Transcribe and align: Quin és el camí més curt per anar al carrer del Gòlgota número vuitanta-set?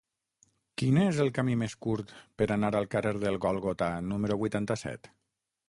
Quin 0.81 0.95
és 1.01 1.19
el 1.25 1.29
camí 1.35 1.57
més 1.63 1.75
curt 1.87 2.15
per 2.41 2.49
anar 2.57 2.73
al 2.81 2.89
carrer 2.95 3.13
del 3.27 3.39
Gòlgota 3.47 3.93
número 4.09 4.43
vuitanta-set? 4.47 5.13